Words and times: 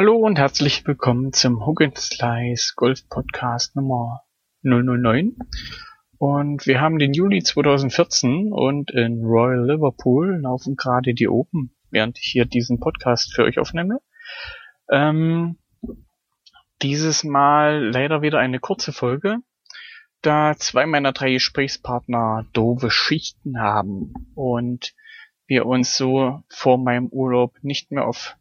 Hallo 0.00 0.14
und 0.14 0.38
herzlich 0.38 0.86
willkommen 0.86 1.32
zum 1.32 1.66
Hook 1.66 1.82
Slice 1.96 2.74
Golf 2.76 3.08
Podcast 3.08 3.74
Nummer 3.74 4.22
009. 4.62 5.36
Und 6.18 6.68
wir 6.68 6.80
haben 6.80 7.00
den 7.00 7.12
Juli 7.12 7.42
2014 7.42 8.52
und 8.52 8.92
in 8.92 9.24
Royal 9.24 9.66
Liverpool 9.68 10.38
laufen 10.40 10.76
gerade 10.76 11.14
die 11.14 11.26
Open, 11.26 11.74
während 11.90 12.16
ich 12.20 12.26
hier 12.26 12.44
diesen 12.44 12.78
Podcast 12.78 13.34
für 13.34 13.42
euch 13.42 13.58
aufnehme. 13.58 14.00
Ähm, 14.88 15.58
dieses 16.80 17.24
Mal 17.24 17.90
leider 17.92 18.22
wieder 18.22 18.38
eine 18.38 18.60
kurze 18.60 18.92
Folge, 18.92 19.38
da 20.22 20.54
zwei 20.56 20.86
meiner 20.86 21.10
drei 21.10 21.32
Gesprächspartner 21.32 22.46
doofe 22.52 22.92
Schichten 22.92 23.60
haben 23.60 24.14
und 24.36 24.94
wir 25.48 25.66
uns 25.66 25.96
so 25.96 26.44
vor 26.48 26.78
meinem 26.78 27.08
Urlaub 27.08 27.56
nicht 27.62 27.90
mehr 27.90 28.06
auf 28.06 28.36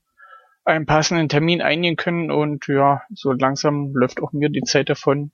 einen 0.68 0.86
passenden 0.86 1.30
Termin 1.30 1.62
einigen 1.62 1.96
können 1.96 2.30
und 2.30 2.68
ja, 2.68 3.02
so 3.10 3.32
langsam 3.32 3.94
läuft 3.94 4.22
auch 4.22 4.34
mir 4.34 4.50
die 4.50 4.64
Zeit 4.64 4.90
davon. 4.90 5.32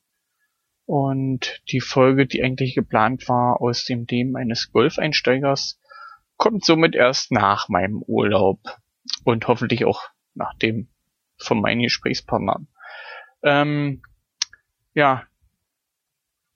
Und 0.86 1.64
die 1.70 1.80
Folge, 1.80 2.28
die 2.28 2.44
eigentlich 2.44 2.76
geplant 2.76 3.28
war 3.28 3.60
aus 3.60 3.84
dem 3.86 4.06
Leben 4.08 4.36
eines 4.36 4.72
Golfeinsteigers, 4.72 5.82
kommt 6.38 6.64
somit 6.64 6.94
erst 6.94 7.32
nach 7.32 7.68
meinem 7.68 8.04
Urlaub 8.06 8.60
und 9.24 9.48
hoffentlich 9.48 9.86
auch 9.86 10.04
nach 10.36 10.54
dem 10.56 10.90
von 11.38 11.62
meinen 11.62 11.82
Gesprächspartnern. 11.82 12.68
Ähm, 13.42 14.04
ja, 14.94 15.24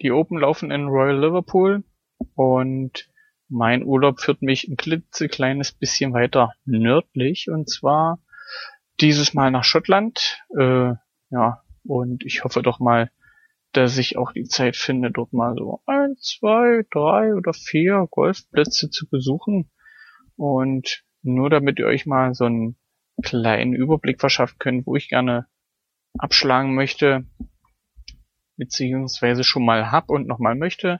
die 0.01 0.11
Open 0.11 0.37
laufen 0.37 0.69
in 0.69 0.85
Royal 0.85 1.19
Liverpool 1.19 1.83
und 2.35 3.09
mein 3.49 3.83
Urlaub 3.83 4.19
führt 4.19 4.43
mich 4.43 4.67
ein 4.67 4.77
klitzekleines 4.77 5.71
bisschen 5.71 6.13
weiter 6.13 6.53
nördlich 6.65 7.49
und 7.49 7.69
zwar 7.69 8.19
dieses 8.99 9.33
Mal 9.33 9.51
nach 9.51 9.63
Schottland. 9.63 10.43
Äh, 10.57 10.93
ja, 11.29 11.63
und 11.83 12.23
ich 12.25 12.43
hoffe 12.43 12.61
doch 12.61 12.79
mal, 12.79 13.11
dass 13.73 13.97
ich 13.97 14.17
auch 14.17 14.31
die 14.31 14.45
Zeit 14.45 14.75
finde, 14.75 15.11
dort 15.11 15.33
mal 15.33 15.55
so 15.55 15.81
ein, 15.85 16.15
zwei, 16.17 16.83
drei 16.89 17.33
oder 17.33 17.53
vier 17.53 18.07
Golfplätze 18.09 18.89
zu 18.89 19.07
besuchen. 19.07 19.69
Und 20.35 21.03
nur 21.21 21.49
damit 21.49 21.79
ihr 21.79 21.85
euch 21.85 22.05
mal 22.05 22.33
so 22.33 22.45
einen 22.45 22.77
kleinen 23.23 23.73
Überblick 23.73 24.19
verschaffen 24.19 24.57
könnt, 24.59 24.87
wo 24.87 24.95
ich 24.95 25.09
gerne 25.09 25.47
abschlagen 26.17 26.75
möchte, 26.75 27.25
beziehungsweise 28.55 29.43
schon 29.43 29.65
mal 29.65 29.91
hab 29.91 30.09
und 30.09 30.27
nochmal 30.27 30.55
möchte. 30.55 30.99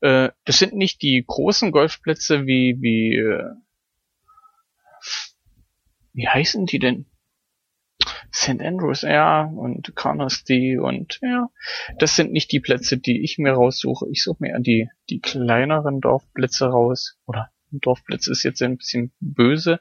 Äh, 0.00 0.30
das 0.44 0.58
sind 0.58 0.74
nicht 0.74 1.02
die 1.02 1.24
großen 1.26 1.72
Golfplätze 1.72 2.46
wie, 2.46 2.76
wie, 2.80 3.16
äh, 3.16 3.50
wie 6.12 6.28
heißen 6.28 6.66
die 6.66 6.78
denn? 6.78 7.09
St. 8.32 8.60
Andrews, 8.60 9.02
ja, 9.02 9.42
und 9.42 9.94
Carnoustie 9.96 10.78
und 10.78 11.18
ja, 11.22 11.48
das 11.98 12.16
sind 12.16 12.32
nicht 12.32 12.52
die 12.52 12.60
Plätze, 12.60 12.98
die 12.98 13.22
ich 13.22 13.38
mir 13.38 13.52
raussuche. 13.52 14.06
Ich 14.10 14.22
suche 14.22 14.38
mir 14.40 14.58
die, 14.60 14.88
die 15.08 15.20
kleineren 15.20 16.00
Dorfplätze 16.00 16.66
raus. 16.66 17.18
Oder 17.26 17.50
Dorfplatz 17.70 18.26
ist 18.26 18.42
jetzt 18.42 18.62
ein 18.62 18.76
bisschen 18.76 19.12
böse. 19.20 19.80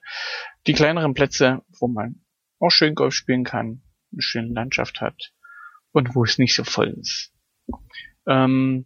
Die 0.67 0.73
kleineren 0.73 1.13
Plätze, 1.13 1.61
wo 1.79 1.87
man 1.87 2.21
auch 2.59 2.71
schön 2.71 2.95
Golf 2.95 3.13
spielen 3.13 3.43
kann, 3.43 3.81
eine 4.11 4.21
schöne 4.21 4.53
Landschaft 4.53 5.01
hat 5.01 5.33
und 5.91 6.15
wo 6.15 6.23
es 6.23 6.37
nicht 6.37 6.55
so 6.55 6.63
voll 6.63 6.89
ist. 6.99 7.33
Ähm, 8.27 8.85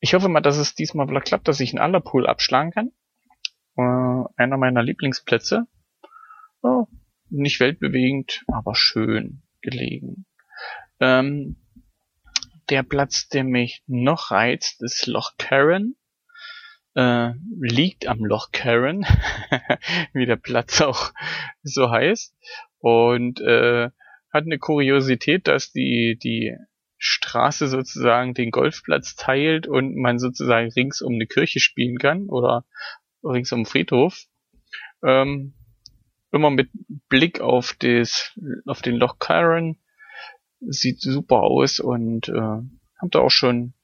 ich 0.00 0.14
hoffe 0.14 0.28
mal, 0.28 0.40
dass 0.40 0.56
es 0.56 0.74
diesmal 0.74 1.06
klappt, 1.20 1.48
dass 1.48 1.60
ich 1.60 1.72
einen 1.72 1.82
Allerpool 1.82 2.26
abschlagen 2.26 2.72
kann. 2.72 2.92
Äh, 3.76 4.28
einer 4.36 4.56
meiner 4.56 4.82
Lieblingsplätze. 4.82 5.66
Oh, 6.62 6.86
nicht 7.32 7.60
weltbewegend, 7.60 8.44
aber 8.46 8.74
schön 8.74 9.42
gelegen. 9.60 10.26
Ähm, 11.00 11.56
der 12.70 12.82
Platz, 12.82 13.28
der 13.28 13.44
mich 13.44 13.82
noch 13.86 14.30
reizt, 14.30 14.82
ist 14.82 15.06
Loch 15.06 15.32
Karen. 15.38 15.96
Äh, 16.94 17.32
liegt 17.58 18.06
am 18.06 18.24
Loch 18.24 18.50
Karen, 18.52 19.06
wie 20.12 20.26
der 20.26 20.36
Platz 20.36 20.80
auch 20.80 21.12
so 21.62 21.90
heißt. 21.90 22.36
Und 22.78 23.40
äh, 23.40 23.90
hat 24.32 24.44
eine 24.44 24.58
Kuriosität, 24.58 25.48
dass 25.48 25.72
die, 25.72 26.18
die 26.22 26.56
Straße 26.98 27.66
sozusagen 27.66 28.34
den 28.34 28.50
Golfplatz 28.50 29.16
teilt 29.16 29.66
und 29.66 29.96
man 29.96 30.18
sozusagen 30.18 30.70
rings 30.70 31.02
um 31.02 31.14
eine 31.14 31.26
Kirche 31.26 31.60
spielen 31.60 31.98
kann 31.98 32.28
oder 32.28 32.64
rings 33.24 33.52
um 33.52 33.60
den 33.60 33.66
Friedhof. 33.66 34.26
Ähm, 35.02 35.54
immer 36.32 36.50
mit 36.50 36.70
Blick 37.08 37.40
auf 37.40 37.76
das, 37.78 38.38
auf 38.66 38.82
den 38.82 38.96
Loch 38.96 39.18
Kyron. 39.18 39.78
Sieht 40.60 41.00
super 41.00 41.42
aus 41.42 41.80
und 41.80 42.28
äh, 42.28 42.32
hab 43.00 43.10
da 43.10 43.18
auch 43.20 43.30
schon 43.30 43.74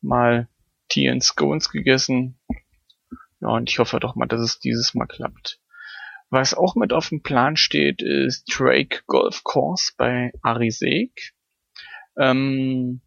mal 0.00 0.48
Tea 0.88 1.10
and 1.10 1.22
Scones 1.22 1.70
gegessen. 1.70 2.38
Ja, 3.40 3.48
und 3.48 3.70
ich 3.70 3.78
hoffe 3.78 4.00
doch 4.00 4.14
mal, 4.14 4.26
dass 4.26 4.40
es 4.40 4.58
dieses 4.58 4.94
Mal 4.94 5.06
klappt. 5.06 5.60
Was 6.30 6.54
auch 6.54 6.76
mit 6.76 6.92
auf 6.92 7.10
dem 7.10 7.22
Plan 7.22 7.56
steht, 7.56 8.00
ist 8.00 8.44
Drake 8.46 9.02
Golf 9.06 9.44
Course 9.44 9.92
bei 9.98 10.32
Arisek. 10.42 11.34
Ähm, 12.16 13.02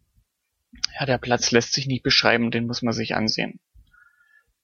ja, 0.98 1.06
der 1.06 1.18
Platz 1.18 1.50
lässt 1.50 1.72
sich 1.72 1.86
nicht 1.86 2.02
beschreiben, 2.02 2.50
den 2.50 2.66
muss 2.66 2.82
man 2.82 2.94
sich 2.94 3.14
ansehen. 3.14 3.58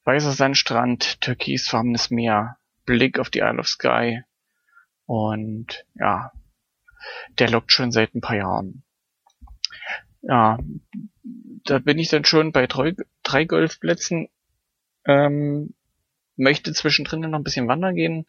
Weißer 0.05 0.33
Sandstrand, 0.33 1.21
türkisfarbenes 1.21 2.11
Meer, 2.11 2.57
Blick 2.85 3.19
auf 3.19 3.31
die 3.31 3.41
Isle 3.41 3.59
of 3.59 3.67
Skye. 3.67 4.25
Und 5.07 5.85
ja, 5.95 6.33
der 7.39 7.51
lockt 7.51 7.73
schon 7.73 7.93
seit 7.93 8.15
ein 8.15 8.21
paar 8.21 8.37
Jahren. 8.37 8.83
Ja, 10.23 10.59
da 11.65 11.79
bin 11.79 11.99
ich 11.99 12.09
dann 12.09 12.25
schon 12.25 12.53
bei 12.53 12.67
drei, 12.67 12.95
drei 13.23 13.45
Golfplätzen. 13.45 14.29
Ähm, 15.05 15.75
möchte 16.37 16.73
zwischendrin 16.73 17.21
noch 17.21 17.39
ein 17.39 17.45
bisschen 17.45 17.69
wandern 17.69 17.95
gehen. 17.95 18.27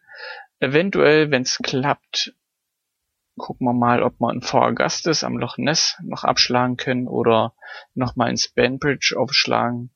Eventuell, 0.60 1.32
wenn 1.32 1.44
es 1.44 1.60
klappt, 1.60 2.34
gucken 3.38 3.66
wir 3.66 3.74
mal, 3.74 4.04
ob 4.04 4.20
wir 4.20 4.32
in 4.32 4.42
Fort 4.42 4.72
Augustus 4.72 5.24
am 5.24 5.38
Loch 5.38 5.58
Ness 5.58 5.98
noch 6.04 6.24
abschlagen 6.24 6.78
können 6.78 7.08
oder 7.08 7.54
nochmal 7.94 8.30
ins 8.30 8.48
Banbridge 8.48 9.16
aufschlagen. 9.18 9.92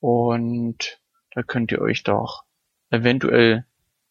und 0.00 0.98
da 1.32 1.42
könnt 1.42 1.72
ihr 1.72 1.80
euch 1.80 2.04
doch 2.04 2.44
eventuell 2.90 3.66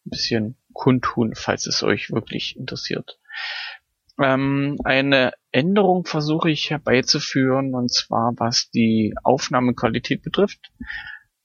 ein 0.06 0.10
bisschen 0.10 0.56
kundtun, 0.72 1.34
falls 1.34 1.66
es 1.66 1.82
euch 1.82 2.10
wirklich 2.10 2.56
interessiert. 2.56 3.18
Ähm, 4.20 4.78
eine 4.84 5.32
Änderung 5.52 6.04
versuche 6.04 6.50
ich 6.50 6.70
herbeizuführen 6.70 7.74
und 7.74 7.92
zwar 7.92 8.32
was 8.36 8.70
die 8.70 9.14
Aufnahmequalität 9.22 10.22
betrifft. 10.22 10.72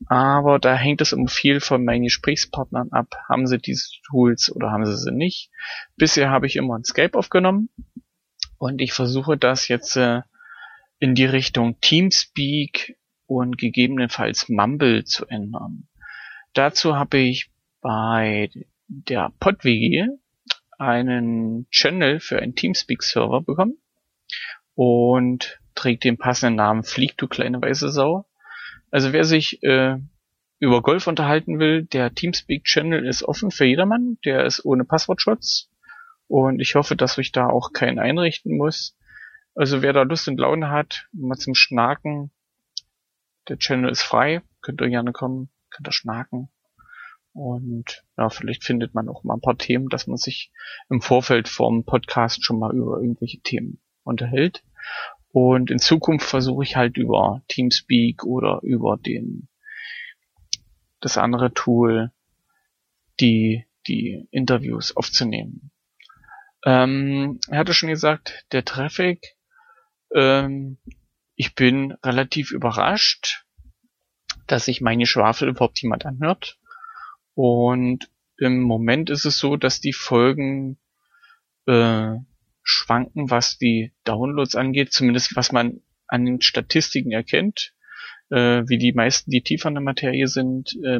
Aber 0.07 0.59
da 0.59 0.75
hängt 0.75 1.01
es 1.01 1.13
immer 1.13 1.27
viel 1.27 1.59
von 1.59 1.85
meinen 1.85 2.03
Gesprächspartnern 2.03 2.91
ab. 2.91 3.15
Haben 3.29 3.47
sie 3.47 3.57
diese 3.57 3.89
Tools 4.07 4.51
oder 4.53 4.71
haben 4.71 4.85
sie 4.85 4.97
sie 4.97 5.11
nicht? 5.11 5.49
Bisher 5.95 6.29
habe 6.29 6.47
ich 6.47 6.55
immer 6.55 6.77
ein 6.77 6.83
Skype 6.83 7.17
aufgenommen 7.17 7.69
und 8.57 8.81
ich 8.81 8.93
versuche 8.93 9.37
das 9.37 9.67
jetzt 9.67 9.95
äh, 9.95 10.21
in 10.99 11.15
die 11.15 11.25
Richtung 11.25 11.79
Teamspeak 11.81 12.97
und 13.25 13.57
gegebenenfalls 13.57 14.49
Mumble 14.49 15.03
zu 15.05 15.25
ändern. 15.25 15.87
Dazu 16.53 16.95
habe 16.95 17.17
ich 17.17 17.51
bei 17.81 18.49
der 18.87 19.31
PodWG 19.39 20.07
einen 20.77 21.67
Channel 21.71 22.19
für 22.19 22.39
einen 22.39 22.55
Teamspeak-Server 22.55 23.41
bekommen 23.41 23.77
und 24.75 25.59
trägt 25.75 26.03
den 26.03 26.17
passenden 26.17 26.55
Namen 26.55 26.83
Flieg, 26.83 27.17
du 27.17 27.27
kleine 27.27 27.61
weiße 27.61 27.89
Sau. 27.89 28.25
Also 28.93 29.11
wer 29.11 29.23
sich 29.23 29.63
äh, 29.63 29.97
über 30.59 30.83
Golf 30.83 31.07
unterhalten 31.07 31.57
will, 31.57 31.83
der 31.83 32.13
Teamspeak-Channel 32.13 33.07
ist 33.07 33.23
offen 33.23 33.49
für 33.49 33.65
jedermann. 33.65 34.19
Der 34.23 34.45
ist 34.45 34.63
ohne 34.65 34.85
Passwortschutz. 34.85 35.71
Und 36.27 36.59
ich 36.59 36.75
hoffe, 36.75 36.95
dass 36.95 37.17
ich 37.17 37.31
da 37.31 37.47
auch 37.47 37.73
keinen 37.73 37.97
einrichten 37.97 38.55
muss. 38.55 38.95
Also 39.55 39.81
wer 39.81 39.93
da 39.93 40.03
Lust 40.03 40.27
und 40.27 40.39
Laune 40.39 40.69
hat, 40.69 41.07
mal 41.11 41.39
zum 41.39 41.55
Schnaken, 41.55 42.29
der 43.47 43.57
Channel 43.57 43.89
ist 43.89 44.03
frei, 44.03 44.43
könnt 44.61 44.79
ihr 44.79 44.89
gerne 44.89 45.11
kommen, 45.11 45.49
könnt 45.71 45.87
ihr 45.87 45.91
schnaken. 45.91 46.49
Und 47.33 48.05
ja, 48.15 48.29
vielleicht 48.29 48.63
findet 48.63 48.93
man 48.93 49.09
auch 49.09 49.23
mal 49.23 49.33
ein 49.33 49.41
paar 49.41 49.57
Themen, 49.57 49.89
dass 49.89 50.05
man 50.05 50.17
sich 50.17 50.51
im 50.91 51.01
Vorfeld 51.01 51.49
vom 51.49 51.83
Podcast 51.83 52.45
schon 52.45 52.59
mal 52.59 52.71
über 52.75 53.01
irgendwelche 53.01 53.41
Themen 53.41 53.81
unterhält. 54.03 54.63
Und 55.33 55.71
in 55.71 55.79
Zukunft 55.79 56.29
versuche 56.29 56.63
ich 56.63 56.75
halt 56.75 56.95
über 56.95 57.41
Teamspeak 57.47 58.23
oder 58.23 58.59
über 58.61 58.97
den 58.97 59.49
das 61.01 61.17
andere 61.17 61.53
Tool 61.53 62.11
die 63.19 63.65
die 63.87 64.27
Interviews 64.31 64.95
aufzunehmen. 64.95 65.71
Ähm, 66.65 67.39
er 67.49 67.59
hatte 67.59 67.73
schon 67.73 67.89
gesagt, 67.89 68.45
der 68.51 68.63
Traffic. 68.63 69.35
Ähm, 70.15 70.77
ich 71.35 71.55
bin 71.55 71.93
relativ 72.03 72.51
überrascht, 72.51 73.45
dass 74.47 74.65
sich 74.65 74.81
meine 74.81 75.05
Schwafel 75.05 75.49
überhaupt 75.49 75.81
jemand 75.81 76.05
anhört. 76.05 76.59
Und 77.33 78.09
im 78.37 78.61
Moment 78.61 79.09
ist 79.09 79.25
es 79.25 79.37
so, 79.37 79.57
dass 79.57 79.81
die 79.81 79.93
Folgen 79.93 80.77
äh, 81.65 82.15
schwanken, 82.63 83.29
was 83.29 83.57
die 83.57 83.93
Downloads 84.03 84.55
angeht, 84.55 84.91
zumindest 84.93 85.35
was 85.35 85.51
man 85.51 85.81
an 86.07 86.25
den 86.25 86.41
Statistiken 86.41 87.11
erkennt, 87.11 87.73
äh, 88.29 88.63
wie 88.67 88.77
die 88.77 88.93
meisten, 88.93 89.31
die 89.31 89.43
tiefer 89.43 89.69
in 89.69 89.75
der 89.75 89.83
Materie 89.83 90.27
sind, 90.27 90.77
äh, 90.83 90.99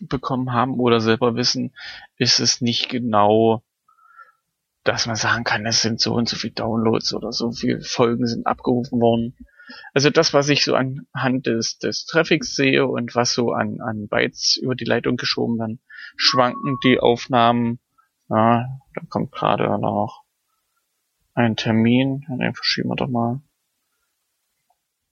mitbekommen 0.00 0.52
haben 0.52 0.78
oder 0.78 1.00
selber 1.00 1.34
wissen, 1.34 1.74
ist 2.16 2.40
es 2.40 2.60
nicht 2.60 2.88
genau, 2.88 3.62
dass 4.84 5.06
man 5.06 5.16
sagen 5.16 5.44
kann, 5.44 5.66
es 5.66 5.82
sind 5.82 6.00
so 6.00 6.14
und 6.14 6.28
so 6.28 6.36
viele 6.36 6.54
Downloads 6.54 7.14
oder 7.14 7.32
so 7.32 7.52
viele 7.52 7.80
Folgen 7.80 8.26
sind 8.26 8.46
abgerufen 8.46 9.00
worden. 9.00 9.34
Also 9.94 10.10
das, 10.10 10.34
was 10.34 10.48
ich 10.50 10.62
so 10.62 10.74
anhand 10.74 11.46
des, 11.46 11.78
des 11.78 12.04
Traffics 12.04 12.54
sehe 12.54 12.86
und 12.86 13.14
was 13.14 13.32
so 13.32 13.52
an, 13.52 13.80
an 13.80 14.08
Bytes 14.08 14.58
über 14.60 14.74
die 14.74 14.84
Leitung 14.84 15.16
geschoben 15.16 15.58
werden, 15.58 15.80
schwanken 16.16 16.76
die 16.84 17.00
Aufnahmen. 17.00 17.80
Ja, 18.28 18.80
da 18.94 19.00
kommt 19.08 19.32
gerade 19.32 19.78
noch 19.78 20.24
ein 21.34 21.56
Termin. 21.56 22.24
Den 22.28 22.54
verschieben 22.54 22.88
wir 22.90 22.96
doch 22.96 23.08
mal. 23.08 23.40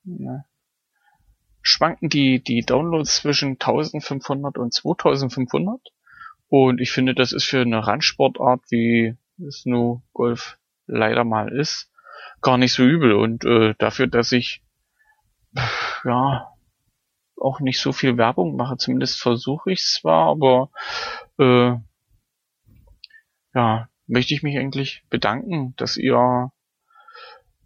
Ja. 0.04 0.44
Schwanken 1.60 2.08
die, 2.08 2.42
die 2.42 2.62
Downloads 2.62 3.16
zwischen 3.16 3.52
1500 3.52 4.58
und 4.58 4.72
2500. 4.72 5.80
Und 6.48 6.80
ich 6.80 6.90
finde, 6.90 7.14
das 7.14 7.32
ist 7.32 7.44
für 7.44 7.60
eine 7.60 7.86
Randsportart, 7.86 8.62
wie 8.70 9.16
es 9.46 9.64
nur 9.64 10.02
Golf 10.12 10.58
leider 10.86 11.24
mal 11.24 11.52
ist, 11.52 11.90
gar 12.40 12.58
nicht 12.58 12.72
so 12.72 12.82
übel. 12.82 13.12
Und 13.12 13.44
äh, 13.44 13.74
dafür, 13.78 14.06
dass 14.06 14.32
ich 14.32 14.62
ja 16.04 16.48
auch 17.40 17.60
nicht 17.60 17.80
so 17.80 17.92
viel 17.92 18.16
Werbung 18.16 18.56
mache, 18.56 18.76
zumindest 18.76 19.20
versuche 19.20 19.72
ich 19.72 19.82
zwar, 19.82 20.28
aber 20.28 20.70
äh, 21.38 21.76
ja, 23.54 23.88
möchte 24.06 24.34
ich 24.34 24.42
mich 24.42 24.58
eigentlich 24.58 25.04
bedanken, 25.10 25.74
dass 25.76 25.96
ihr 25.96 26.52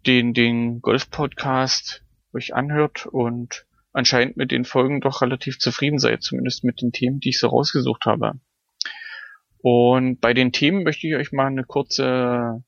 den, 0.05 0.33
den 0.33 0.81
Golf-Podcast 0.81 2.03
euch 2.33 2.53
anhört 2.53 3.05
und 3.05 3.65
anscheinend 3.93 4.37
mit 4.37 4.51
den 4.51 4.65
Folgen 4.65 5.01
doch 5.01 5.21
relativ 5.21 5.59
zufrieden 5.59 5.99
seid, 5.99 6.21
zumindest 6.21 6.63
mit 6.63 6.81
den 6.81 6.91
Themen, 6.91 7.19
die 7.19 7.29
ich 7.29 7.39
so 7.39 7.47
rausgesucht 7.47 8.05
habe. 8.05 8.39
Und 9.59 10.21
bei 10.21 10.33
den 10.33 10.51
Themen 10.51 10.83
möchte 10.83 11.07
ich 11.07 11.15
euch 11.15 11.31
mal 11.31 11.47
eine 11.47 11.63
kurze 11.63 12.63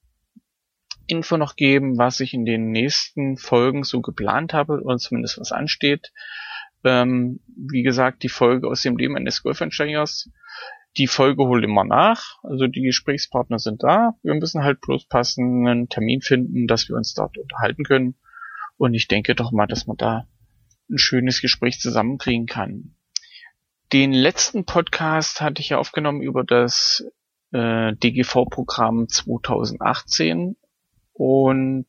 Info 1.07 1.38
noch 1.38 1.56
geben, 1.56 1.98
was 1.98 2.19
ich 2.19 2.33
in 2.33 2.45
den 2.45 2.71
nächsten 2.71 3.38
Folgen 3.38 3.83
so 3.83 4.01
geplant 4.01 4.54
habe 4.54 4.81
oder 4.81 4.98
zumindest 4.98 5.39
was 5.39 5.51
ansteht. 5.51 6.12
Ähm, 6.83 7.42
wie 7.48 7.83
gesagt, 7.83 8.24
die 8.24 8.30
Folge 8.30 8.68
aus 8.68 8.81
dem 8.81 8.98
Leben 8.98 9.16
eines 9.18 9.44
Golfeinsteigers. 9.44 10.30
Die 10.99 11.07
Folge 11.07 11.45
holt 11.45 11.63
immer 11.63 11.85
nach. 11.85 12.37
Also 12.43 12.67
die 12.67 12.81
Gesprächspartner 12.81 13.57
sind 13.57 13.81
da. 13.83 14.15
Wir 14.21 14.35
müssen 14.35 14.63
halt 14.63 14.81
bloß 14.81 15.07
passenden 15.07 15.87
Termin 15.87 16.21
finden, 16.21 16.67
dass 16.67 16.89
wir 16.89 16.97
uns 16.97 17.13
dort 17.13 17.37
unterhalten 17.37 17.85
können. 17.85 18.15
Und 18.77 18.93
ich 18.93 19.07
denke 19.07 19.33
doch 19.33 19.51
mal, 19.51 19.65
dass 19.65 19.87
man 19.87 19.97
da 19.97 20.27
ein 20.89 20.97
schönes 20.97 21.41
Gespräch 21.41 21.79
zusammenkriegen 21.79 22.47
kann. 22.47 22.95
Den 23.93 24.11
letzten 24.11 24.65
Podcast 24.65 25.41
hatte 25.41 25.61
ich 25.61 25.69
ja 25.69 25.77
aufgenommen 25.77 26.21
über 26.21 26.43
das 26.43 27.03
äh, 27.51 27.93
DGV-Programm 27.95 29.07
2018 29.07 30.57
und 31.13 31.85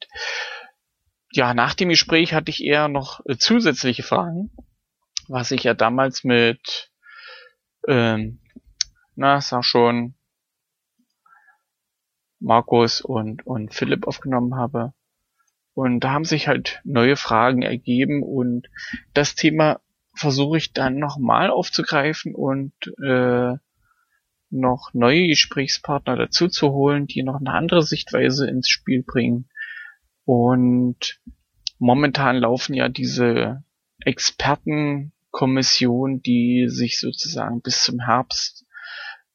ja, 1.32 1.54
nach 1.54 1.74
dem 1.74 1.90
Gespräch 1.90 2.32
hatte 2.32 2.50
ich 2.50 2.64
eher 2.64 2.88
noch 2.88 3.20
äh, 3.26 3.36
zusätzliche 3.36 4.02
Fragen, 4.02 4.50
was 5.28 5.50
ich 5.50 5.64
ja 5.64 5.74
damals 5.74 6.24
mit, 6.24 6.90
ähm, 7.86 8.40
na, 9.20 9.40
sag 9.42 9.64
schon, 9.64 10.14
Markus 12.38 13.02
und, 13.02 13.46
und 13.46 13.74
Philipp 13.74 14.06
aufgenommen 14.06 14.54
habe. 14.56 14.94
Und 15.74 16.00
da 16.00 16.12
haben 16.12 16.24
sich 16.24 16.48
halt 16.48 16.80
neue 16.84 17.16
Fragen 17.16 17.60
ergeben 17.60 18.22
und 18.22 18.70
das 19.12 19.34
Thema 19.34 19.80
versuche 20.14 20.56
ich 20.56 20.72
dann 20.72 20.98
nochmal 20.98 21.50
aufzugreifen 21.50 22.34
und 22.34 22.72
äh, 23.02 23.56
noch 24.48 24.94
neue 24.94 25.26
Gesprächspartner 25.28 26.16
dazu 26.16 26.48
zu 26.48 26.72
holen, 26.72 27.06
die 27.06 27.22
noch 27.22 27.40
eine 27.40 27.52
andere 27.52 27.82
Sichtweise 27.82 28.48
ins 28.48 28.70
Spiel 28.70 29.02
bringen. 29.02 29.50
Und 30.24 31.20
momentan 31.78 32.36
laufen 32.36 32.72
ja 32.72 32.88
diese 32.88 33.64
Expertenkommission, 34.00 36.22
die 36.22 36.68
sich 36.68 36.98
sozusagen 36.98 37.60
bis 37.60 37.84
zum 37.84 38.00
Herbst 38.00 38.64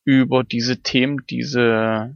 über 0.05 0.43
diese 0.43 0.81
Themen, 0.81 1.25
diese 1.29 2.15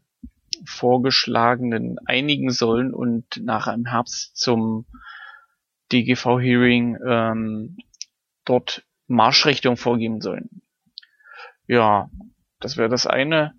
vorgeschlagenen 0.66 1.98
einigen 2.06 2.52
sollen 2.52 2.94
und 2.94 3.44
nachher 3.44 3.74
im 3.74 3.86
Herbst 3.86 4.38
zum 4.38 4.86
DGV-Hearing 5.92 6.98
ähm, 7.06 7.78
dort 8.46 8.86
Marschrichtung 9.08 9.76
vorgeben 9.76 10.22
sollen. 10.22 10.62
Ja, 11.68 12.10
das 12.60 12.78
wäre 12.78 12.90
das 12.90 13.08
eine. 13.08 13.56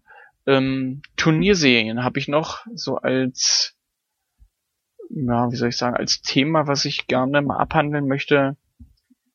Ähm, 0.47 1.03
Turnierserien 1.17 2.05
habe 2.05 2.19
ich 2.19 2.29
noch 2.29 2.65
so 2.75 2.97
als, 2.97 3.77
ja, 5.09 5.51
wie 5.51 5.57
soll 5.57 5.71
ich 5.71 5.77
sagen, 5.77 5.97
als 5.97 6.23
Thema, 6.23 6.69
was 6.69 6.85
ich 6.85 7.09
gerne 7.09 7.43
mal 7.43 7.59
abhandeln 7.59 8.07
möchte. 8.07 8.57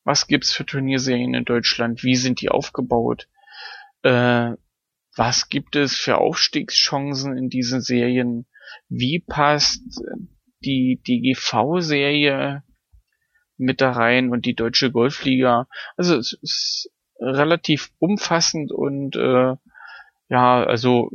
Was 0.04 0.28
gibt's 0.28 0.54
für 0.54 0.66
Turnierserien 0.66 1.34
in 1.34 1.46
Deutschland? 1.46 2.04
Wie 2.04 2.16
sind 2.16 2.40
die 2.42 2.50
aufgebaut? 2.50 3.28
Äh, 4.04 4.54
was 5.16 5.50
gibt 5.50 5.76
es 5.76 5.96
für 5.96 6.18
Aufstiegschancen 6.18 7.38
in 7.38 7.50
diesen 7.50 7.82
Serien? 7.82 8.46
Wie 8.90 9.20
passt 9.20 9.82
die 10.64 11.02
DGV-Serie 11.08 12.64
mit 13.58 13.82
da 13.82 13.92
rein 13.92 14.30
und 14.30 14.46
die 14.46 14.56
deutsche 14.56 14.92
Golfliga? 14.92 15.68
Also 15.96 16.18
es 16.18 16.34
ist 16.34 16.92
relativ 17.20 17.92
umfassend 18.00 18.72
und 18.72 19.16
äh, 19.16 19.56
ja, 20.28 20.64
also 20.64 21.12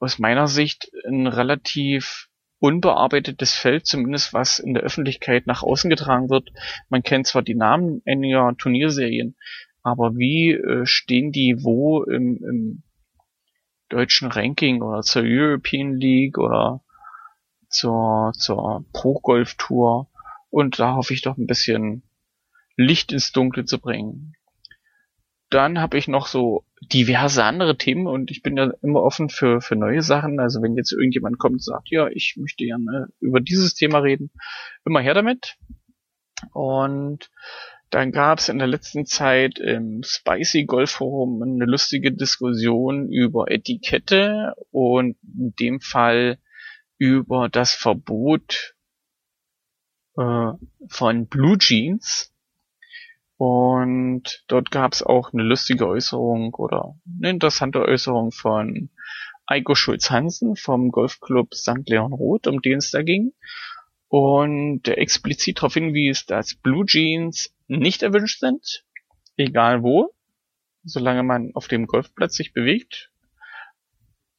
aus 0.00 0.18
meiner 0.18 0.46
Sicht 0.46 0.90
ein 1.06 1.26
relativ 1.26 2.28
unbearbeitetes 2.58 3.54
Feld, 3.54 3.86
zumindest 3.86 4.32
was 4.32 4.58
in 4.58 4.72
der 4.72 4.82
Öffentlichkeit 4.82 5.46
nach 5.46 5.62
außen 5.62 5.90
getragen 5.90 6.30
wird. 6.30 6.50
Man 6.88 7.02
kennt 7.02 7.26
zwar 7.26 7.42
die 7.42 7.54
Namen 7.54 8.02
einiger 8.06 8.54
Turnierserien, 8.56 9.36
aber 9.82 10.16
wie 10.16 10.52
äh, 10.52 10.86
stehen 10.86 11.32
die 11.32 11.62
wo 11.62 12.02
im, 12.02 12.42
im 12.42 12.82
deutschen 13.88 14.30
Ranking 14.30 14.82
oder 14.82 15.02
zur 15.02 15.22
European 15.24 15.94
League 15.94 16.38
oder 16.38 16.82
zur, 17.68 18.32
zur 18.34 18.84
Pro 18.92 19.20
Golf 19.20 19.54
Tour? 19.56 20.10
Und 20.50 20.78
da 20.78 20.94
hoffe 20.94 21.14
ich 21.14 21.22
doch 21.22 21.36
ein 21.36 21.46
bisschen 21.46 22.02
Licht 22.76 23.12
ins 23.12 23.32
Dunkle 23.32 23.64
zu 23.64 23.80
bringen 23.80 24.36
dann 25.50 25.80
habe 25.80 25.96
ich 25.96 26.08
noch 26.08 26.26
so 26.26 26.64
diverse 26.80 27.44
andere 27.44 27.76
Themen 27.76 28.06
und 28.06 28.30
ich 28.30 28.42
bin 28.42 28.56
ja 28.56 28.72
immer 28.82 29.02
offen 29.02 29.28
für, 29.28 29.60
für 29.60 29.76
neue 29.76 30.02
Sachen. 30.02 30.40
Also 30.40 30.60
wenn 30.62 30.76
jetzt 30.76 30.92
irgendjemand 30.92 31.38
kommt 31.38 31.54
und 31.54 31.62
sagt, 31.62 31.90
ja, 31.90 32.08
ich 32.08 32.36
möchte 32.36 32.64
gerne 32.64 33.08
über 33.20 33.40
dieses 33.40 33.74
Thema 33.74 33.98
reden, 33.98 34.30
immer 34.84 35.00
her 35.00 35.14
damit. 35.14 35.56
Und 36.52 37.30
Dann 37.90 38.10
gab 38.10 38.40
es 38.40 38.48
in 38.48 38.58
der 38.58 38.66
letzten 38.66 39.06
Zeit 39.06 39.58
im 39.58 40.02
Spicy 40.02 40.64
Golf 40.64 40.90
Forum 40.90 41.42
eine 41.42 41.64
lustige 41.66 42.12
Diskussion 42.12 43.08
über 43.10 43.50
Etikette 43.50 44.54
und 44.72 45.16
in 45.22 45.54
dem 45.60 45.80
Fall 45.80 46.38
über 46.98 47.48
das 47.48 47.74
Verbot 47.74 48.74
äh, 50.16 50.52
von 50.88 51.26
Blue 51.28 51.58
Jeans. 51.58 52.32
Und 53.38 54.44
dort 54.48 54.70
gab 54.70 54.94
es 54.94 55.02
auch 55.02 55.32
eine 55.32 55.42
lustige 55.42 55.86
Äußerung 55.86 56.54
oder 56.54 56.96
eine 57.18 57.30
interessante 57.30 57.82
Äußerung 57.82 58.32
von 58.32 58.88
Eiko 59.46 59.74
Schulz-Hansen 59.74 60.56
vom 60.56 60.90
Golfclub 60.90 61.54
St. 61.54 61.86
Leon 61.88 62.12
Roth, 62.12 62.46
um 62.46 62.62
den 62.62 62.78
es 62.78 62.90
da 62.90 63.02
ging. 63.02 63.32
Und 64.08 64.86
explizit 64.88 65.58
darauf 65.58 65.74
hinwies, 65.74 66.26
dass 66.26 66.54
Blue 66.54 66.86
Jeans 66.86 67.52
nicht 67.66 68.02
erwünscht 68.02 68.40
sind, 68.40 68.84
egal 69.36 69.82
wo, 69.82 70.14
solange 70.84 71.22
man 71.22 71.50
auf 71.54 71.68
dem 71.68 71.86
Golfplatz 71.86 72.36
sich 72.36 72.52
bewegt. 72.52 73.10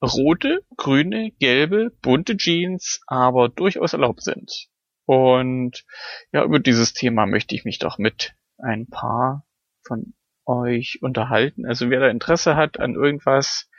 Rote, 0.01 0.63
grüne, 0.77 1.31
gelbe, 1.39 1.91
bunte 2.01 2.37
Jeans 2.37 3.01
aber 3.07 3.49
durchaus 3.49 3.93
erlaubt 3.93 4.21
sind. 4.21 4.69
Und 5.05 5.85
ja, 6.31 6.43
über 6.43 6.59
dieses 6.59 6.93
Thema 6.93 7.25
möchte 7.25 7.55
ich 7.55 7.65
mich 7.65 7.79
doch 7.79 7.97
mit 7.97 8.35
ein 8.57 8.87
paar 8.87 9.45
von 9.81 10.13
euch 10.45 10.99
unterhalten. 11.01 11.65
Also 11.65 11.89
wer 11.89 11.99
da 11.99 12.09
Interesse 12.09 12.55
hat 12.55 12.79
an 12.79 12.93
irgendwas, 12.93 13.69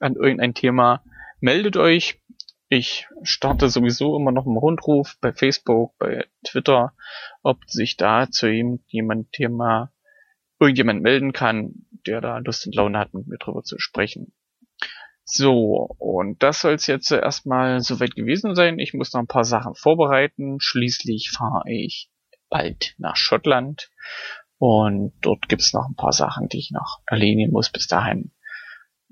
an 0.00 0.14
irgendein 0.14 0.54
Thema, 0.54 1.02
meldet 1.40 1.76
euch. 1.76 2.20
Ich 2.70 3.06
starte 3.22 3.70
sowieso 3.70 4.16
immer 4.16 4.30
noch 4.30 4.46
einen 4.46 4.58
Rundruf 4.58 5.16
bei 5.20 5.32
Facebook, 5.32 5.96
bei 5.98 6.26
Twitter, 6.46 6.92
ob 7.42 7.64
sich 7.66 7.96
da 7.96 8.30
zu 8.30 8.50
ihm 8.50 8.80
jemand 8.88 9.32
Thema 9.32 9.90
irgendjemand 10.60 11.02
melden 11.02 11.32
kann, 11.32 11.86
der 12.06 12.20
da 12.20 12.38
Lust 12.38 12.66
und 12.66 12.74
Laune 12.74 12.98
hat, 12.98 13.14
mit 13.14 13.26
mir 13.26 13.38
drüber 13.38 13.62
zu 13.62 13.78
sprechen. 13.78 14.34
So, 15.24 15.94
und 15.98 16.42
das 16.42 16.60
soll 16.60 16.74
es 16.74 16.86
jetzt 16.86 17.10
erstmal 17.10 17.80
soweit 17.80 18.14
gewesen 18.14 18.54
sein. 18.54 18.78
Ich 18.78 18.94
muss 18.94 19.12
noch 19.12 19.20
ein 19.20 19.26
paar 19.26 19.44
Sachen 19.44 19.74
vorbereiten. 19.74 20.58
Schließlich 20.58 21.30
fahre 21.30 21.62
ich 21.66 22.10
bald 22.48 22.94
nach 22.98 23.16
Schottland 23.16 23.90
und 24.56 25.12
dort 25.20 25.48
gibt's 25.48 25.72
noch 25.72 25.86
ein 25.86 25.96
paar 25.96 26.12
Sachen, 26.12 26.48
die 26.48 26.58
ich 26.58 26.70
noch 26.70 27.00
erledigen 27.06 27.52
muss 27.52 27.70
bis 27.70 27.86
dahin. 27.86 28.32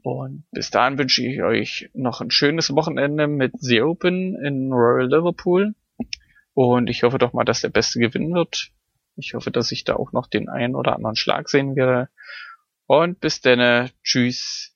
Und 0.07 0.45
bis 0.53 0.71
dahin 0.71 0.99
wünsche 0.99 1.27
ich 1.27 1.43
euch 1.43 1.91
noch 1.93 2.21
ein 2.21 2.31
schönes 2.31 2.73
Wochenende 2.73 3.27
mit 3.27 3.55
The 3.59 3.83
Open 3.83 4.37
in 4.37 4.73
Royal 4.73 5.09
Liverpool. 5.09 5.75
Und 6.55 6.89
ich 6.89 7.03
hoffe 7.03 7.19
doch 7.19 7.33
mal, 7.33 7.43
dass 7.43 7.63
der 7.63 7.71
Beste 7.71 7.99
gewinnen 7.99 8.33
wird. 8.33 8.71
Ich 9.17 9.35
hoffe, 9.35 9.51
dass 9.51 9.73
ich 9.73 9.83
da 9.83 9.97
auch 9.97 10.13
noch 10.13 10.29
den 10.29 10.49
einen 10.49 10.77
oder 10.77 10.95
anderen 10.95 11.17
Schlag 11.17 11.49
sehen 11.49 11.75
werde. 11.75 12.09
Und 12.87 13.19
bis 13.19 13.41
dann. 13.41 13.91
Tschüss. 14.05 14.76